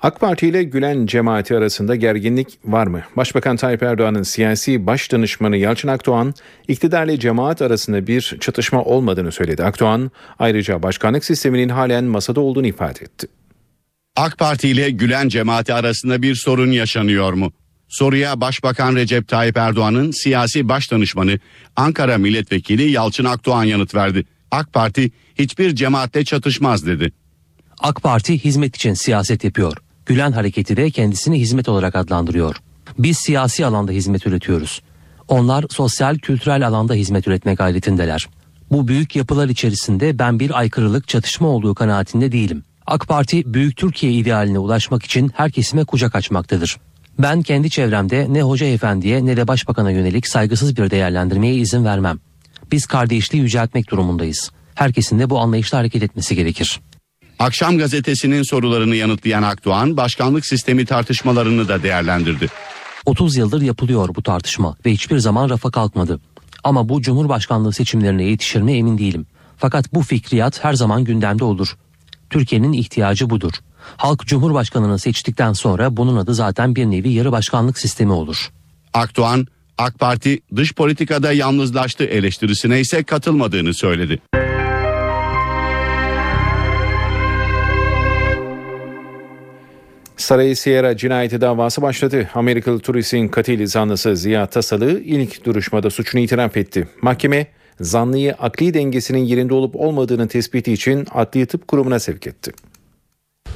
[0.01, 3.01] AK Parti ile Gülen cemaati arasında gerginlik var mı?
[3.17, 6.33] Başbakan Tayyip Erdoğan'ın siyasi baş danışmanı Yalçın Akdoğan,
[6.67, 9.63] iktidarla cemaat arasında bir çatışma olmadığını söyledi.
[9.63, 13.27] Akdoğan ayrıca başkanlık sisteminin halen masada olduğunu ifade etti.
[14.15, 17.51] AK Parti ile Gülen cemaati arasında bir sorun yaşanıyor mu?
[17.89, 21.39] Soruya Başbakan Recep Tayyip Erdoğan'ın siyasi baş danışmanı
[21.75, 24.25] Ankara Milletvekili Yalçın Akdoğan yanıt verdi.
[24.51, 27.11] AK Parti hiçbir cemaatle çatışmaz dedi.
[27.79, 29.77] AK Parti hizmet için siyaset yapıyor.
[30.05, 32.55] Gülen hareketi de kendisini hizmet olarak adlandırıyor.
[32.99, 34.81] Biz siyasi alanda hizmet üretiyoruz.
[35.27, 38.29] Onlar sosyal kültürel alanda hizmet üretme gayretindeler.
[38.71, 42.63] Bu büyük yapılar içerisinde ben bir aykırılık çatışma olduğu kanaatinde değilim.
[42.87, 46.77] AK Parti büyük Türkiye idealine ulaşmak için her kesime kucak açmaktadır.
[47.19, 52.19] Ben kendi çevremde ne hoca efendiye ne de başbakana yönelik saygısız bir değerlendirmeye izin vermem.
[52.71, 54.51] Biz kardeşliği yüceltmek durumundayız.
[54.75, 56.79] Herkesin de bu anlayışla hareket etmesi gerekir.
[57.39, 62.47] Akşam gazetesinin sorularını yanıtlayan Akdoğan başkanlık sistemi tartışmalarını da değerlendirdi.
[63.05, 66.19] 30 yıldır yapılıyor bu tartışma ve hiçbir zaman rafa kalkmadı.
[66.63, 69.25] Ama bu Cumhurbaşkanlığı seçimlerine yetişir mi emin değilim.
[69.57, 71.75] Fakat bu fikriyat her zaman gündemde olur.
[72.33, 73.51] Türkiye'nin ihtiyacı budur.
[73.97, 78.51] Halk Cumhurbaşkanını seçtikten sonra bunun adı zaten bir nevi yarı başkanlık sistemi olur.
[78.93, 84.19] Akdoğan, AK Parti dış politikada yalnızlaştı eleştirisine ise katılmadığını söyledi.
[90.17, 92.29] Saray Sierra cinayeti davası başladı.
[92.33, 96.87] Amerikalı turistin katil zanlısı Ziya Tasalı ilk duruşmada suçunu itiraf etti.
[97.01, 97.47] Mahkeme
[97.81, 102.51] zanlıyı akli dengesinin yerinde olup olmadığını tespiti için adli tıp kurumuna sevk etti.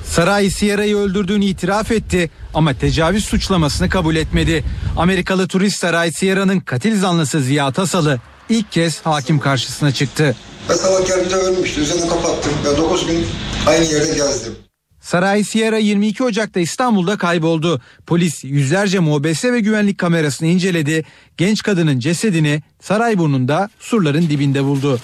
[0.06, 4.64] Saray Sierra'yı öldürdüğünü itiraf etti ama tecavüz suçlamasını kabul etmedi.
[4.98, 10.36] Amerikalı turist Saray Sierra'nın katil zanlısı Ziya Tasalı ilk kez hakim karşısına çıktı.
[10.68, 11.82] Sabah geldiğinde ölmüştü.
[11.82, 12.54] Üzerine kapattım.
[12.66, 13.26] Ben 9 gün
[13.68, 14.67] aynı yerde gezdim.
[15.08, 17.82] Saray Sierra 22 Ocak'ta İstanbul'da kayboldu.
[18.08, 21.06] Polis yüzlerce mobese ve güvenlik kamerasını inceledi.
[21.38, 25.00] Genç kadının cesedini Sarayburnu'nda surların dibinde buldu.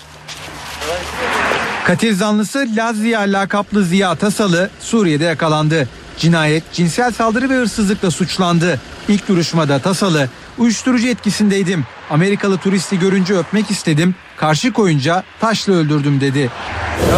[1.86, 5.90] Katil zanlısı Lazia lakaplı Ziya Tasalı Suriye'de yakalandı.
[6.18, 8.80] Cinayet, cinsel saldırı ve hırsızlıkla suçlandı.
[9.08, 11.86] İlk duruşmada Tasalı, uyuşturucu etkisindeydim.
[12.10, 14.16] Amerikalı turisti görünce öpmek istedim.
[14.38, 16.50] Karşı koyunca taşla öldürdüm dedi.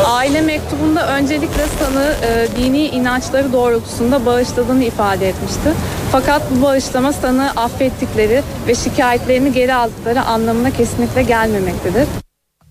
[0.06, 5.74] Aile mektubunda öncelikle sanı e, dini inançları doğrultusunda bağışladığını ifade etmişti.
[6.12, 12.08] Fakat bu bağışlama sanı affettikleri ve şikayetlerini geri aldıkları anlamına kesinlikle gelmemektedir.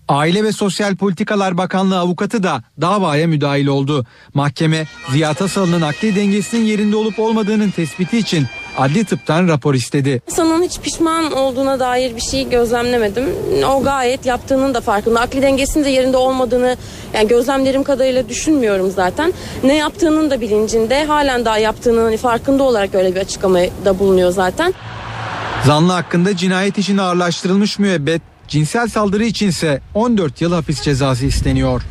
[0.07, 4.05] Aile ve Sosyal Politikalar Bakanlığı avukatı da davaya müdahil oldu.
[4.33, 8.45] Mahkeme Ziya Tasalı'nın akli dengesinin yerinde olup olmadığının tespiti için
[8.77, 10.21] adli tıptan rapor istedi.
[10.27, 13.25] Sanın hiç pişman olduğuna dair bir şey gözlemlemedim.
[13.69, 15.21] O gayet yaptığının da farkında.
[15.21, 16.77] Akli dengesinin de yerinde olmadığını
[17.13, 19.33] yani gözlemlerim kadarıyla düşünmüyorum zaten.
[19.63, 24.73] Ne yaptığının da bilincinde halen daha yaptığının hani farkında olarak öyle bir açıklamada bulunuyor zaten.
[25.65, 31.81] Zanlı hakkında cinayet için ağırlaştırılmış müebbet, cinsel saldırı içinse 14 yıl hapis cezası isteniyor.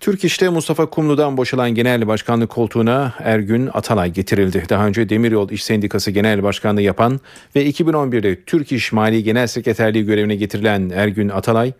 [0.00, 4.64] Türk İş'te Mustafa Kumlu'dan boşalan genel başkanlık koltuğuna Ergün Atalay getirildi.
[4.68, 7.20] Daha önce Demiryol İş Sendikası Genel Başkanlığı yapan
[7.56, 11.72] ve 2011'de Türk İş Mali Genel Sekreterliği görevine getirilen Ergün Atalay,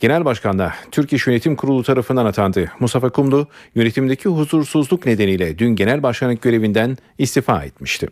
[0.00, 2.72] Genel Başkan'da Türk İş Yönetim Kurulu tarafından atandı.
[2.80, 8.08] Mustafa Kumlu yönetimdeki huzursuzluk nedeniyle dün genel başkanlık görevinden istifa etmişti.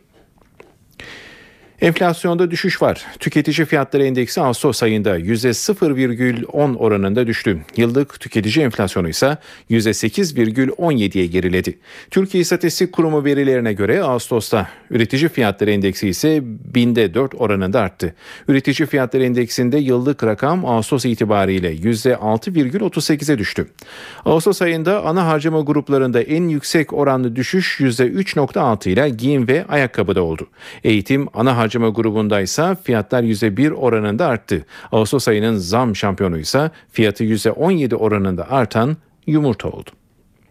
[1.81, 3.07] Enflasyonda düşüş var.
[3.19, 7.59] Tüketici fiyatları endeksi Ağustos ayında %0,10 oranında düştü.
[7.77, 9.39] Yıllık tüketici enflasyonu ise
[9.71, 11.79] %8,17'ye geriledi.
[12.11, 16.41] Türkiye İstatistik Kurumu verilerine göre Ağustos'ta üretici fiyatları endeksi ise
[16.75, 18.15] binde 4 oranında arttı.
[18.49, 23.69] Üretici fiyatları endeksinde yıllık rakam Ağustos itibariyle %6,38'e düştü.
[24.25, 30.47] Ağustos ayında ana harcama gruplarında en yüksek oranlı düşüş %3,6 ile giyim ve ayakkabıda oldu.
[30.85, 34.67] Eğitim ana harcama grubunda ise fiyatlar %1 oranında arttı.
[34.93, 39.91] Ağustos ayının zam şampiyonu ise fiyatı %17 oranında artan yumurta oldu.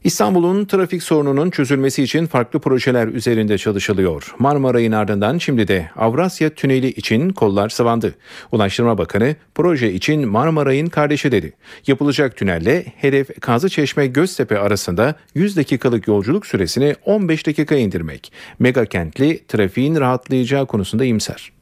[0.08, 4.36] İstanbul'un trafik sorununun çözülmesi için farklı projeler üzerinde çalışılıyor.
[4.40, 8.16] Marmaray'ın ardından şimdi de Avrasya Tüneli için kollar sıvandı.
[8.52, 11.54] Ulaştırma Bakanı proje için Marmaray'ın kardeşi dedi.
[11.88, 18.32] Yapılacak tünelle hedef Kazıçeşme Göztepe arasında 100 dakikalık yolculuk süresini 15 dakika indirmek.
[18.60, 21.57] Mega kentli trafiğin rahatlayacağı konusunda imser.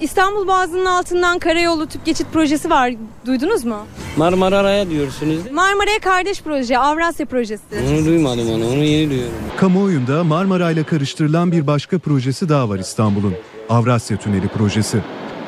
[0.00, 2.92] İstanbul Boğazı'nın altından karayolu tüp geçit projesi var.
[3.26, 3.76] Duydunuz mu?
[4.16, 5.50] Marmara'ya diyorsunuz.
[5.52, 7.62] Marmara'ya kardeş proje, Avrasya projesi.
[7.90, 9.34] Onu duymadım onu, onu yeni duyuyorum.
[9.56, 13.34] Kamuoyunda Marmara ile karıştırılan bir başka projesi daha var İstanbul'un.
[13.68, 14.98] Avrasya Tüneli projesi.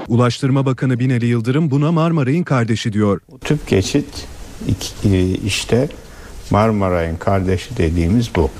[0.09, 3.21] Ulaştırma Bakanı Binali Yıldırım buna Marmaray'ın kardeşi diyor.
[3.41, 4.27] Tüp geçit
[5.05, 5.89] e, işte
[6.51, 8.51] Marmaray'ın kardeşi dediğimiz bu.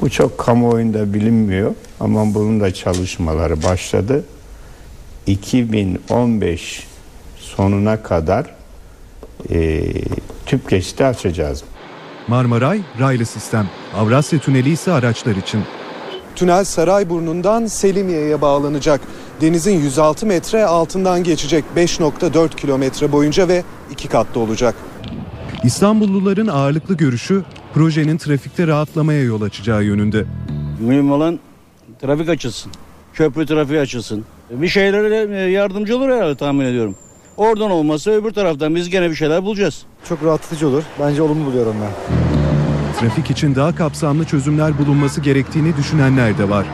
[0.00, 4.24] Bu çok kamuoyunda bilinmiyor ama bunun da çalışmaları başladı.
[5.26, 6.86] 2015
[7.38, 8.46] sonuna kadar
[9.50, 9.82] e,
[10.46, 11.64] tüp geçiti açacağız.
[12.28, 13.68] Marmaray raylı sistem.
[13.96, 15.60] Avrasya Tüneli ise araçlar için.
[16.36, 19.00] Tünel Sarayburnu'ndan Selimiye'ye bağlanacak.
[19.40, 24.74] Denizin 106 metre altından geçecek 5.4 kilometre boyunca ve iki katlı olacak.
[25.64, 27.42] İstanbulluların ağırlıklı görüşü
[27.74, 30.24] projenin trafikte rahatlamaya yol açacağı yönünde.
[30.80, 31.38] Mühim olan
[32.00, 32.72] trafik açılsın.
[33.14, 34.24] Köprü trafiği açılsın.
[34.50, 36.94] Bir şeylere e, yardımcı olur herhalde tahmin ediyorum.
[37.36, 39.82] Oradan olmasa öbür taraftan biz gene bir şeyler bulacağız.
[40.08, 40.82] Çok rahatlatıcı olur.
[41.00, 41.90] Bence olumlu buluyorum ben.
[43.00, 46.66] Trafik için daha kapsamlı çözümler bulunması gerektiğini düşünenler de var.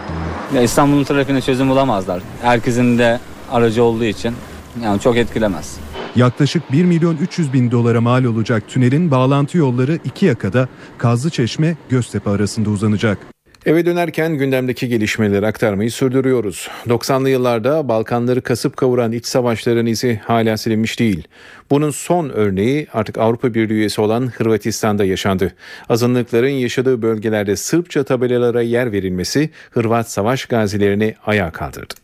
[0.55, 2.23] Ya İstanbul'un trafiğine çözüm bulamazlar.
[2.43, 4.35] Herkesin de aracı olduğu için
[4.83, 5.77] yani çok etkilemez.
[6.17, 12.31] Yaklaşık 1 milyon 300 bin dolara mal olacak tünelin bağlantı yolları iki yakada Kazlıçeşme Göztepe
[12.31, 13.19] arasında uzanacak.
[13.67, 16.69] Eve dönerken gündemdeki gelişmeleri aktarmayı sürdürüyoruz.
[16.87, 21.29] 90'lı yıllarda Balkanları kasıp kavuran iç savaşların izi hala silinmiş değil.
[21.71, 25.53] Bunun son örneği artık Avrupa Birliği üyesi olan Hırvatistan'da yaşandı.
[25.89, 31.95] Azınlıkların yaşadığı bölgelerde Sırpça tabelalara yer verilmesi Hırvat savaş gazilerini ayağa kaldırdı.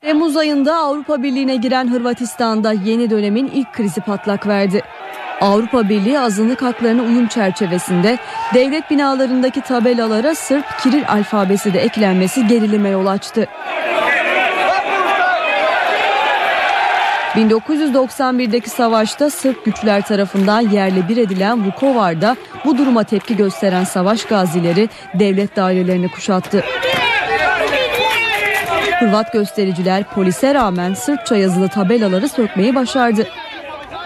[0.00, 4.80] Temmuz ayında Avrupa Birliği'ne giren Hırvatistan'da yeni dönemin ilk krizi patlak verdi.
[5.40, 8.18] Avrupa Birliği azınlık haklarına uyum çerçevesinde
[8.54, 13.46] devlet binalarındaki tabelalara Sırp Kiril alfabesi de eklenmesi gerilime yol açtı.
[17.34, 24.88] 1991'deki savaşta Sırp güçler tarafından yerle bir edilen Vukovar'da bu duruma tepki gösteren savaş gazileri
[25.14, 26.64] devlet dairelerini kuşattı.
[28.98, 33.26] Hırvat göstericiler polise rağmen Sırpça yazılı tabelaları sökmeyi başardı.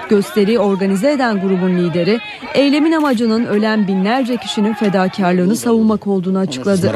[0.09, 2.21] Gösteriyi organize eden grubun lideri
[2.55, 6.93] eylemin amacının ölen binlerce kişinin fedakarlığını savunmak olduğunu açıkladı.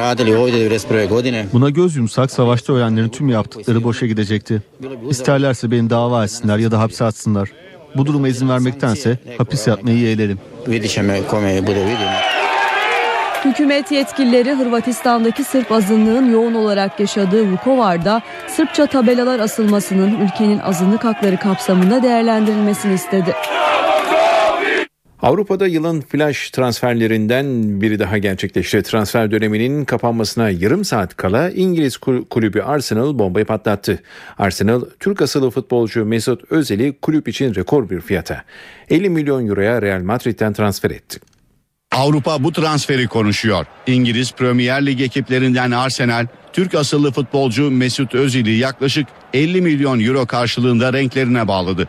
[1.52, 4.62] Buna göz yumsak savaşta ölenlerin tüm yaptıkları boşa gidecekti.
[5.10, 7.48] İsterlerse beni dava etsinler ya da hapse atsınlar.
[7.96, 10.38] Bu duruma izin vermektense hapis yatmayı yeğlerim.
[13.48, 21.36] Hükümet yetkilileri Hırvatistan'daki Sırp azınlığın yoğun olarak yaşadığı Vukovar'da Sırpça tabelalar asılmasının ülkenin azınlık hakları
[21.36, 23.34] kapsamında değerlendirilmesini istedi.
[25.22, 28.82] Avrupa'da yılın flash transferlerinden biri daha gerçekleşti.
[28.82, 31.96] Transfer döneminin kapanmasına yarım saat kala İngiliz
[32.30, 34.02] kulübü Arsenal bombayı patlattı.
[34.38, 38.44] Arsenal, Türk asıllı futbolcu Mesut Özil'i kulüp için rekor bir fiyata
[38.90, 41.20] 50 milyon euroya Real Madrid'den transfer etti.
[41.98, 43.66] Avrupa bu transferi konuşuyor.
[43.86, 50.92] İngiliz Premier Lig ekiplerinden Arsenal, Türk asıllı futbolcu Mesut Özil'i yaklaşık 50 milyon euro karşılığında
[50.92, 51.88] renklerine bağladı.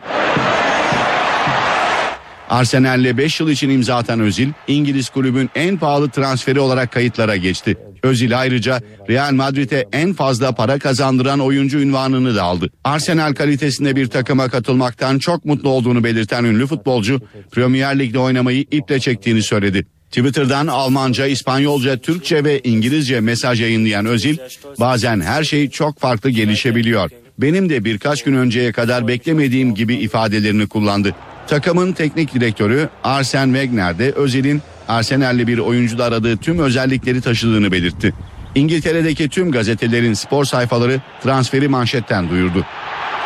[2.48, 7.76] Arsenal'le 5 yıl için imza atan Özil, İngiliz kulübün en pahalı transferi olarak kayıtlara geçti.
[8.02, 12.70] Özil ayrıca Real Madrid'e en fazla para kazandıran oyuncu ünvanını da aldı.
[12.84, 17.20] Arsenal kalitesinde bir takıma katılmaktan çok mutlu olduğunu belirten ünlü futbolcu,
[17.50, 19.86] Premier Lig'de oynamayı iple çektiğini söyledi.
[20.10, 24.36] Twitter'dan Almanca, İspanyolca, Türkçe ve İngilizce mesaj yayınlayan Özil,
[24.80, 27.10] bazen her şey çok farklı gelişebiliyor.
[27.38, 31.14] Benim de birkaç gün önceye kadar beklemediğim gibi ifadelerini kullandı.
[31.46, 38.14] Takımın teknik direktörü Arsen Wenger de Özil'in Arsenal'li bir oyuncuda aradığı tüm özellikleri taşıdığını belirtti.
[38.54, 42.66] İngiltere'deki tüm gazetelerin spor sayfaları transferi manşetten duyurdu.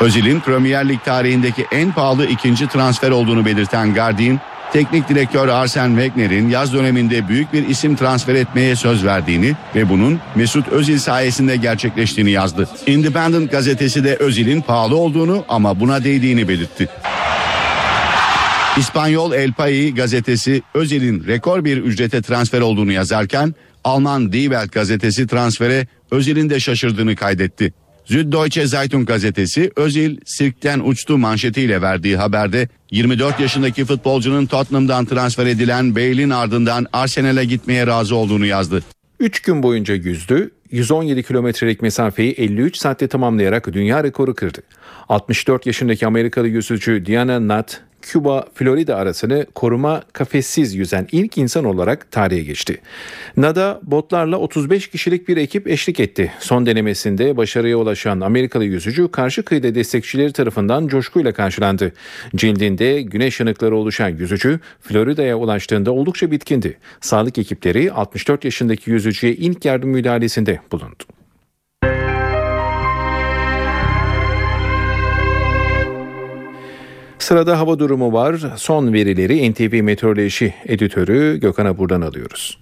[0.01, 4.41] Özil'in Premier Lig tarihindeki en pahalı ikinci transfer olduğunu belirten Guardian,
[4.75, 10.21] teknik direktör Arsen Wenger'in yaz döneminde büyük bir isim transfer etmeye söz verdiğini ve bunun
[10.35, 12.69] Mesut Özil sayesinde gerçekleştiğini yazdı.
[12.87, 16.89] Independent gazetesi de Özil'in pahalı olduğunu ama buna değdiğini belirtti.
[18.77, 25.27] İspanyol El País gazetesi Özil'in rekor bir ücrete transfer olduğunu yazarken Alman Die Welt gazetesi
[25.27, 27.73] transfere Özil'in de şaşırdığını kaydetti.
[28.05, 35.97] Süddeutsche Zeitung gazetesi Özil sirkten uçtu manşetiyle verdiği haberde 24 yaşındaki futbolcunun Tottenham'dan transfer edilen
[35.97, 38.83] Bale'in ardından Arsenal'e gitmeye razı olduğunu yazdı.
[39.21, 44.63] 3 gün boyunca yüzdü, 117 kilometrelik mesafeyi 53 saatte tamamlayarak dünya rekoru kırdı.
[45.09, 52.11] 64 yaşındaki Amerikalı yüzücü Diana Nutt Küba, Florida arasını koruma kafessiz yüzen ilk insan olarak
[52.11, 52.81] tarihe geçti.
[53.37, 56.33] NADA botlarla 35 kişilik bir ekip eşlik etti.
[56.39, 61.93] Son denemesinde başarıya ulaşan Amerikalı yüzücü karşı kıyıda destekçileri tarafından coşkuyla karşılandı.
[62.37, 66.79] Cildinde güneş yanıkları oluşan yüzücü Florida'ya ulaştığında oldukça bitkindi.
[67.01, 71.05] Sağlık ekipleri 64 yaşındaki yüzücüye ilk yardım müdahalesinde bulundu.
[77.25, 78.37] Sırada hava durumu var.
[78.57, 82.59] Son verileri NTV Meteoroloji Editörü Gökhan buradan alıyoruz.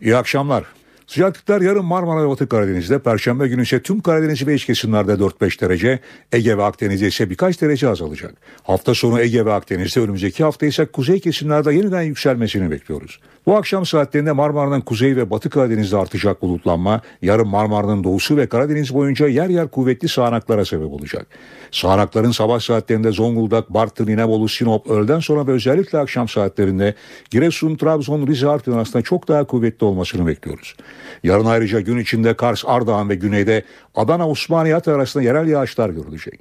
[0.00, 0.64] İyi akşamlar.
[1.06, 5.60] Sıcaklıklar yarın Marmara ve Batı Karadeniz'de, Perşembe günü ise tüm Karadeniz ve iç kesimlerde 4-5
[5.60, 5.98] derece,
[6.32, 8.34] Ege ve Akdeniz'de ise birkaç derece azalacak.
[8.62, 13.20] Hafta sonu Ege ve Akdeniz'de önümüzdeki hafta ise kuzey kesimlerde yeniden yükselmesini bekliyoruz.
[13.46, 18.94] Bu akşam saatlerinde Marmara'nın kuzey ve batı Karadeniz'de artacak bulutlanma, yarın Marmara'nın doğusu ve Karadeniz
[18.94, 21.26] boyunca yer yer kuvvetli sağanaklara sebep olacak.
[21.70, 26.94] Sağanakların sabah saatlerinde Zonguldak, Bartın, İnebolu, Sinop, öğleden sonra ve özellikle akşam saatlerinde
[27.30, 30.76] Giresun, Trabzon, Rize, Artvin arasında çok daha kuvvetli olmasını bekliyoruz.
[31.24, 33.62] Yarın ayrıca gün içinde Kars, Ardahan ve güneyde
[33.94, 36.40] Adana, Osmaniye arasında yerel yağışlar görülecek.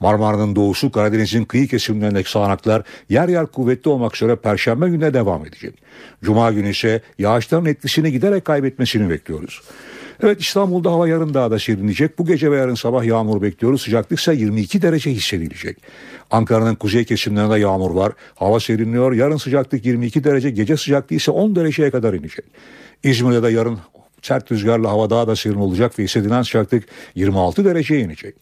[0.00, 5.74] Marmara'nın doğusu Karadeniz'in kıyı kesimlerindeki sağanaklar yer yer kuvvetli olmak üzere Perşembe gününe devam edecek.
[6.22, 9.60] Cuma günü ise yağışların etkisini giderek kaybetmesini bekliyoruz.
[10.22, 12.18] Evet İstanbul'da hava yarın daha da serinleyecek.
[12.18, 13.82] Bu gece ve yarın sabah yağmur bekliyoruz.
[13.82, 15.76] Sıcaklık ise 22 derece hissedilecek.
[16.30, 18.12] Ankara'nın kuzey kesimlerinde yağmur var.
[18.34, 19.12] Hava serinliyor.
[19.12, 22.44] Yarın sıcaklık 22 derece, gece sıcaklığı ise 10 dereceye kadar inecek.
[23.02, 23.78] İzmir'de de yarın
[24.22, 26.84] sert rüzgarla hava daha da serin olacak ve hissedilen sıcaklık
[27.14, 28.34] 26 dereceye inecek.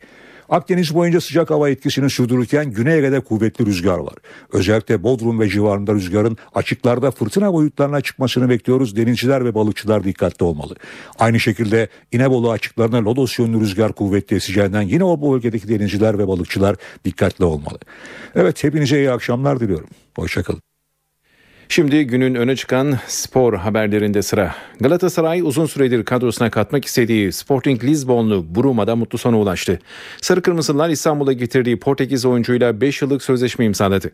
[0.48, 4.14] Akdeniz boyunca sıcak hava etkisini sürdürürken Güney Ege'de kuvvetli rüzgar var.
[4.52, 8.96] Özellikle Bodrum ve civarında rüzgarın açıklarda fırtına boyutlarına çıkmasını bekliyoruz.
[8.96, 10.74] Denizciler ve balıkçılar dikkatli olmalı.
[11.18, 16.76] Aynı şekilde İnebolu açıklarına lodos yönlü rüzgar kuvvetli eseceğinden yine o bölgedeki denizciler ve balıkçılar
[17.04, 17.78] dikkatli olmalı.
[18.34, 19.88] Evet hepinize iyi akşamlar diliyorum.
[20.16, 20.67] Hoşçakalın.
[21.70, 24.54] Şimdi günün öne çıkan spor haberlerinde sıra.
[24.80, 29.78] Galatasaray uzun süredir kadrosuna katmak istediği Sporting Lisbonlu Bruma'da mutlu sona ulaştı.
[30.20, 34.10] Sarı Kırmızılar İstanbul'a getirdiği Portekiz oyuncuyla 5 yıllık sözleşme imzaladı.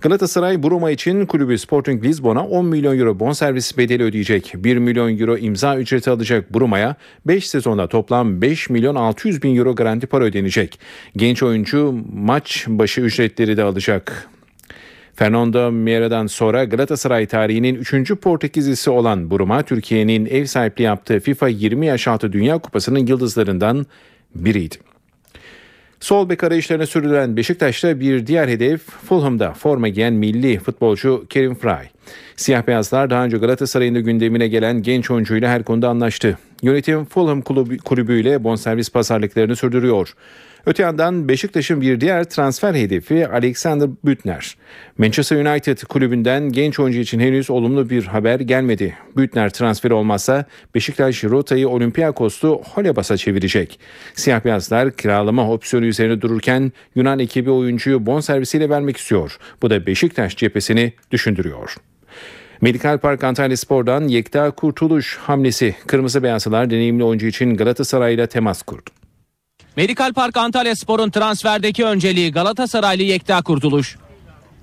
[0.00, 4.52] Galatasaray Bruma için kulübü Sporting Lisbon'a 10 milyon euro bonservis bedeli ödeyecek.
[4.56, 9.74] 1 milyon euro imza ücreti alacak Bruma'ya 5 sezonda toplam 5 milyon 600 bin euro
[9.74, 10.80] garanti para ödenecek.
[11.16, 14.28] Genç oyuncu maç başı ücretleri de alacak.
[15.16, 18.12] Fernando Miera'dan sonra Galatasaray tarihinin 3.
[18.14, 23.86] Portekizlisi olan Buruma, Türkiye'nin ev sahipliği yaptığı FIFA 20 yaş altı Dünya Kupası'nın yıldızlarından
[24.34, 24.76] biriydi.
[26.00, 31.88] Sol bek arayışlarına sürdüren Beşiktaş'ta bir diğer hedef Fulham'da forma giyen milli futbolcu Kerim Fry.
[32.36, 36.38] Siyah beyazlar daha önce Galatasaray'ın da gündemine gelen genç oyuncuyla her konuda anlaştı.
[36.62, 40.14] Yönetim Fulham kulübü, kulübüyle bonservis pazarlıklarını sürdürüyor.
[40.66, 44.56] Öte yandan Beşiktaş'ın bir diğer transfer hedefi Alexander Büttner.
[44.98, 48.96] Manchester United kulübünden genç oyuncu için henüz olumlu bir haber gelmedi.
[49.16, 50.44] Büttner transferi olmazsa
[50.74, 53.80] Beşiktaş rotayı Olympiakos'tu Holebas'a çevirecek.
[54.14, 59.38] Siyah beyazlar kiralama opsiyonu üzerine dururken Yunan ekibi oyuncuyu bonservisiyle vermek istiyor.
[59.62, 61.76] Bu da Beşiktaş cephesini düşündürüyor.
[62.60, 65.74] Medikal Park Antalya Spor'dan Yekta Kurtuluş hamlesi.
[65.86, 69.03] Kırmızı Beyazlılar deneyimli oyuncu için Galatasaray'la temas kurdu.
[69.76, 73.96] Medikal Park Antalya Spor'un transferdeki önceliği Galatasaraylı Yekta Kurtuluş.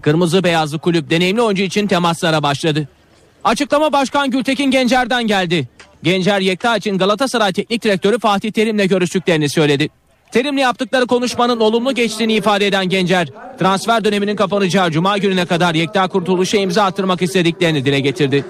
[0.01, 2.87] Kırmızı Beyazlı kulüp deneyimli oyuncu için temaslara başladı.
[3.43, 5.67] Açıklama Başkan Gültekin Gencer'den geldi.
[6.03, 9.89] Gencer Yekta için Galatasaray Teknik Direktörü Fatih Terim'le görüştüklerini söyledi.
[10.31, 13.27] Terim'le yaptıkları konuşmanın olumlu geçtiğini ifade eden Gencer,
[13.59, 18.45] transfer döneminin kapanacağı Cuma gününe kadar Yekta Kurtuluş'a imza attırmak istediklerini dile getirdi.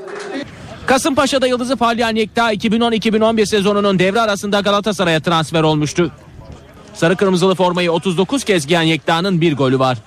[0.86, 6.12] Kasımpaşa'da yıldızı parlayan Yekta 2010-2011 sezonunun devre arasında Galatasaray'a transfer olmuştu.
[6.94, 9.98] Sarı kırmızılı formayı 39 kez giyen Yekta'nın bir golü var.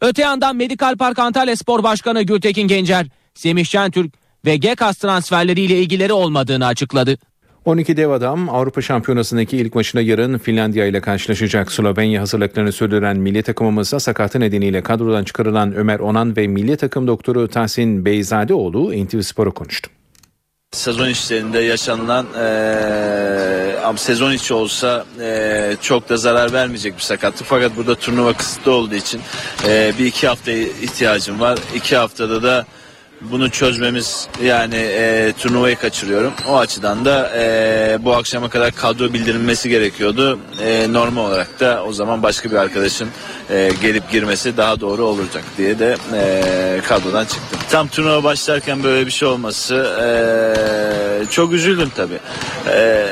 [0.00, 4.14] Öte yandan Medikal Park Antalya Spor Başkanı Gültekin Gencer, Semih Şentürk
[4.44, 7.18] ve GEKAS transferleriyle ilgileri olmadığını açıkladı.
[7.64, 11.72] 12 dev adam Avrupa Şampiyonası'ndaki ilk maçına yarın Finlandiya ile karşılaşacak.
[11.72, 17.48] Slovenya hazırlıklarını sürdüren milli takımımızda sakatı nedeniyle kadrodan çıkarılan Ömer Onan ve milli takım doktoru
[17.48, 19.90] Tahsin Beyzadeoğlu NTV Spor'a konuştu.
[20.72, 27.46] Sezon içlerinde yaşanılan e, sezon içi olsa e, çok da zarar vermeyecek bir sakatlık.
[27.46, 29.20] Fakat burada turnuva kısıtlı olduğu için
[29.66, 31.58] e, bir iki hafta ihtiyacım var.
[31.74, 32.66] İki haftada da
[33.30, 36.32] bunu çözmemiz yani e, turnuvayı kaçırıyorum.
[36.48, 40.38] O açıdan da e, bu akşama kadar kadro bildirilmesi gerekiyordu.
[40.62, 43.08] E, normal olarak da o zaman başka bir arkadaşın
[43.50, 47.58] e, gelip girmesi daha doğru olacak diye de e, kadrodan çıktım.
[47.70, 52.18] Tam turnuva başlarken böyle bir şey olması e, çok üzüldüm tabii.
[52.68, 53.06] E,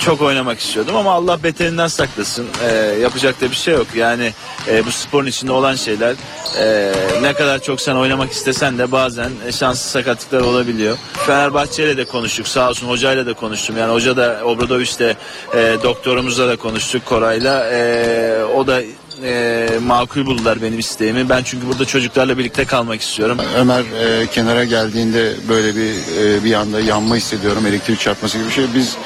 [0.00, 2.46] çok oynamak istiyordum ama Allah beterinden saklasın.
[2.68, 3.86] E, yapacak da bir şey yok.
[3.94, 4.32] Yani
[4.68, 6.14] e, bu sporun içinde olan şeyler
[6.58, 6.92] e,
[7.22, 10.96] ne kadar çok sen oynamak istesen de bazen e, şanslı sakatlıklar olabiliyor.
[11.26, 13.76] Fenerbahçe ile de konuştuk sağ olsun hocayla da konuştum.
[13.76, 15.16] Yani hoca da Obradoviç'te
[15.54, 17.70] e, doktorumuzla da konuştuk Koray'la.
[17.72, 18.82] E, o da
[19.24, 21.28] e, makul buldular benim isteğimi.
[21.28, 23.38] Ben çünkü burada çocuklarla birlikte kalmak istiyorum.
[23.56, 27.66] Ömer e, kenara geldiğinde böyle bir e, bir anda yanma hissediyorum.
[27.66, 28.64] Elektrik çarpması gibi bir şey.
[28.74, 28.96] Biz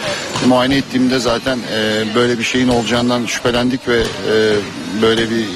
[0.46, 4.34] muayene ettiğimde zaten e, böyle bir şeyin olacağından şüphelendik ve e,
[5.02, 5.46] böyle bir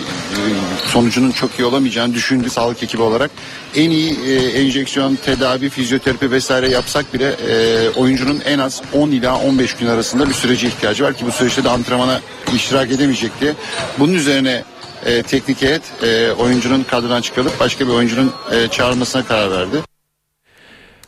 [0.87, 3.31] sonucunun çok iyi olamayacağını düşündük sağlık ekibi olarak.
[3.77, 9.41] En iyi e, enjeksiyon, tedavi, fizyoterapi vesaire yapsak bile e, oyuncunun en az 10 ila
[9.41, 12.21] 15 gün arasında bir sürece ihtiyacı var ki bu süreçte de antrenmana
[12.55, 13.55] iştirak edemeyecekti.
[13.99, 14.65] Bunun üzerine
[15.07, 19.83] e, teknik heyet e, oyuncunun kadrodan çıkarılıp başka bir oyuncunun e, çağrılmasına karar verdi.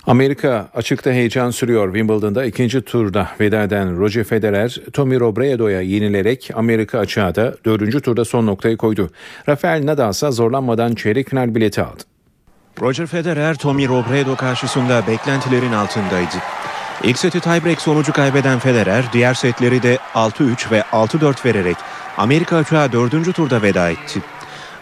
[0.06, 1.94] Amerika açıkta heyecan sürüyor.
[1.94, 8.24] Wimbledon'da ikinci turda veda eden Roger Federer, Tommy Robredo'ya yenilerek Amerika açığa da dördüncü turda
[8.24, 9.10] son noktayı koydu.
[9.48, 12.02] Rafael Nadal ise zorlanmadan çeyrek final bileti aldı.
[12.80, 16.36] Roger Federer, Tommy Robredo karşısında beklentilerin altındaydı.
[17.04, 21.76] İlk seti tiebreak sonucu kaybeden Federer, diğer setleri de 6-3 ve 6-4 vererek
[22.16, 24.20] Amerika açığa dördüncü turda veda etti.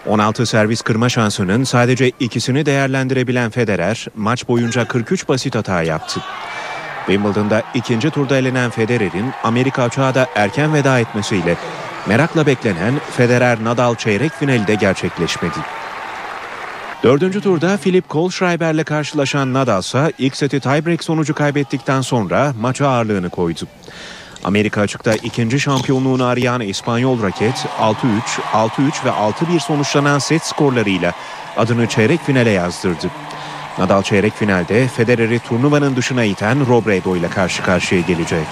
[0.06, 6.20] 16 servis kırma şansının sadece ikisini değerlendirebilen Federer maç boyunca 43 basit hata yaptı.
[7.06, 11.56] Wimbledon'da ikinci turda elenen Federer'in Amerika açığa da erken veda etmesiyle
[12.08, 15.58] merakla beklenen Federer-Nadal çeyrek finali de gerçekleşmedi.
[17.02, 23.30] Dördüncü turda Philip Kohlschreiber'le karşılaşan Nadal ise ilk seti tiebreak sonucu kaybettikten sonra maça ağırlığını
[23.30, 23.66] koydu.
[24.44, 27.94] Amerika açıkta ikinci şampiyonluğunu arayan İspanyol raket 6-3,
[28.52, 31.12] 6-3 ve 6-1 sonuçlanan set skorlarıyla
[31.56, 33.10] adını çeyrek finale yazdırdı.
[33.78, 38.46] Nadal çeyrek finalde Federer'i turnuvanın dışına iten Robredo ile karşı karşıya gelecek.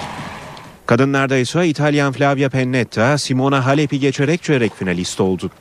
[0.87, 5.51] Kadınlarda ise İtalyan Flavia Pennetta, Simona Halep'i geçerek çeyrek finalist oldu.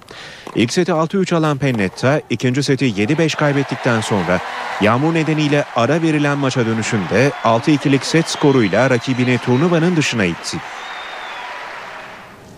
[0.54, 4.40] İlk seti 6-3 alan Pennetta, ikinci seti 7-5 kaybettikten sonra
[4.80, 10.56] yağmur nedeniyle ara verilen maça dönüşünde 6-2'lik set skoruyla rakibini turnuvanın dışına itti.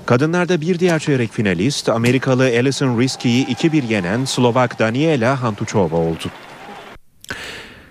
[0.06, 6.30] Kadınlarda bir diğer çeyrek finalist Amerikalı Alison Risky'yi 2-1 yenen Slovak Daniela Hantuchova oldu.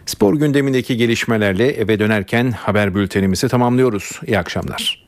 [0.07, 4.19] Spor gündemindeki gelişmelerle eve dönerken haber bültenimizi tamamlıyoruz.
[4.27, 4.99] İyi akşamlar.